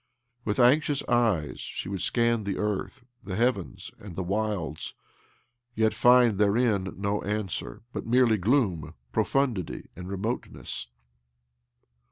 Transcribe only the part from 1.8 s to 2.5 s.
would scan